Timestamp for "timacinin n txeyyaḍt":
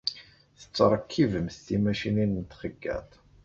1.65-3.11